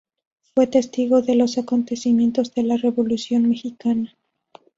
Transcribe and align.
Fue 0.55 0.65
testigo 0.65 1.21
de 1.21 1.35
los 1.35 1.59
acontecimientos 1.59 2.55
de 2.55 2.63
la 2.63 2.75
Revolución 2.75 3.47
Mexicana. 3.47 4.17